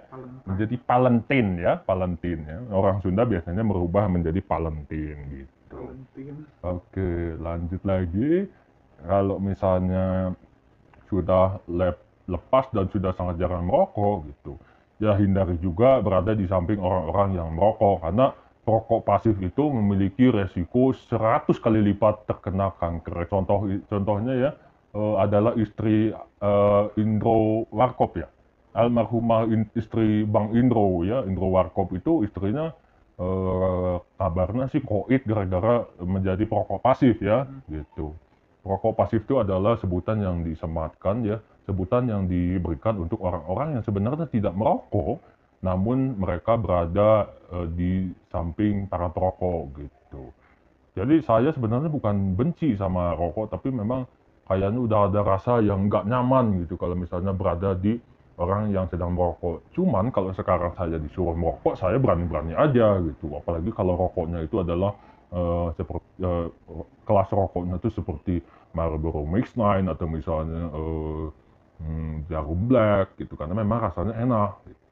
[0.46, 2.58] Menjadi Valentine ya, Valentine ya.
[2.70, 5.80] Orang Sunda biasanya merubah menjadi Valentine gitu.
[6.62, 8.46] Oke, lanjut lagi.
[9.02, 10.30] Kalau misalnya
[11.10, 11.98] sudah lep,
[12.30, 14.54] lepas dan sudah sangat jarang merokok gitu.
[15.02, 18.32] Ya hindari juga berada di samping orang-orang yang merokok karena
[18.66, 23.30] Rokok pasif itu memiliki resiko 100 kali lipat terkena kanker.
[23.30, 24.50] Contoh contohnya ya
[24.96, 26.10] uh, adalah istri
[26.42, 28.26] uh, Indro Warkop ya.
[28.76, 32.76] Almarhumah in, istri Bang Indro ya, Indro Warkop itu istrinya
[33.16, 37.72] uh, kabarnya sih koit gara-gara menjadi perokok pasif ya, hmm.
[37.72, 38.12] gitu.
[38.60, 44.28] Perokok pasif itu adalah sebutan yang disematkan ya, sebutan yang diberikan untuk orang-orang yang sebenarnya
[44.28, 45.24] tidak merokok,
[45.66, 50.30] namun mereka berada uh, di samping para perokok gitu.
[50.94, 54.06] Jadi saya sebenarnya bukan benci sama rokok, tapi memang
[54.46, 57.98] kayaknya udah ada rasa yang nggak nyaman gitu kalau misalnya berada di
[58.40, 59.60] orang yang sedang merokok.
[59.76, 63.34] Cuman kalau sekarang saya disuruh merokok, saya berani-berani aja gitu.
[63.36, 64.96] Apalagi kalau rokoknya itu adalah
[65.34, 66.48] uh, seperti uh,
[67.04, 68.34] kelas rokoknya itu seperti
[68.72, 71.28] Marlboro Mix 9 atau misalnya uh,
[71.80, 74.52] hmm, Jarum Black gitu karena memang rasanya enak.
[74.64, 74.86] Gitu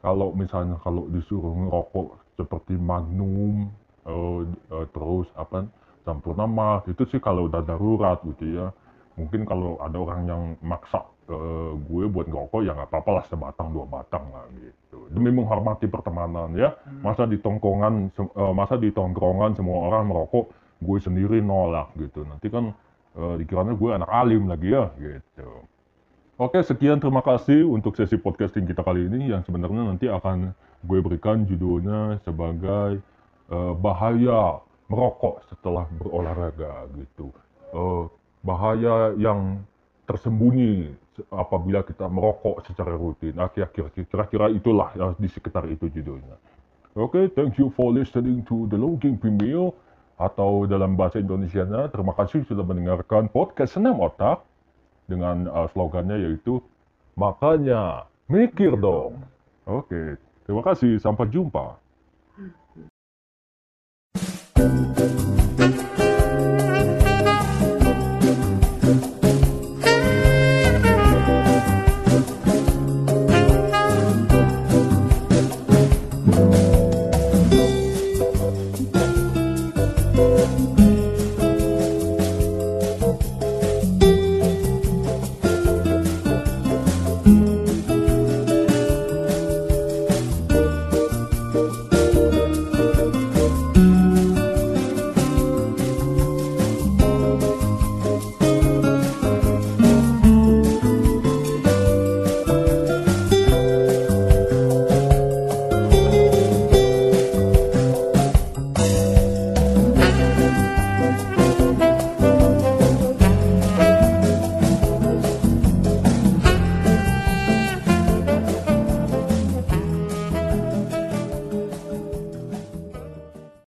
[0.00, 2.08] kalau misalnya kalau disuruh ngerokok
[2.40, 3.68] seperti Magnum
[4.08, 4.42] uh,
[4.72, 5.68] uh, terus apa
[6.00, 8.72] Sampurna Mas itu sih kalau udah darurat gitu ya.
[9.20, 13.68] Mungkin kalau ada orang yang maksa uh, gue buat ngerokok ya nggak apa-apa lah sebatang
[13.76, 15.12] dua batang lah gitu.
[15.12, 16.72] Demi menghormati pertemanan ya.
[16.72, 17.04] Hmm.
[17.04, 20.48] masa di tongkongan uh, masa di tongkrongan semua orang merokok
[20.80, 22.24] gue sendiri nolak gitu.
[22.24, 22.72] Nanti kan
[23.20, 25.68] uh, dikiranya gue anak alim lagi ya gitu
[26.40, 30.56] Oke, sekian terima kasih untuk sesi podcasting kita kali ini yang sebenarnya nanti akan
[30.88, 33.04] gue berikan judulnya sebagai
[33.52, 34.56] uh, bahaya
[34.88, 37.28] merokok setelah berolahraga gitu.
[37.76, 38.08] Uh,
[38.40, 39.60] bahaya yang
[40.08, 40.96] tersembunyi
[41.28, 43.36] apabila kita merokok secara rutin.
[43.36, 46.40] Nah, kira-kira itulah ya, di sekitar itu judulnya.
[46.96, 49.68] Oke, okay, thank you for listening to the Logging Premier
[50.16, 54.48] atau dalam bahasa Indonesia-nya, terima kasih sudah mendengarkan podcast Senam Otak
[55.10, 56.62] dengan uh, slogannya yaitu
[57.18, 59.26] makanya mikir dong.
[59.66, 60.14] Oke,
[60.46, 61.02] terima kasih.
[61.02, 61.74] Sampai jumpa.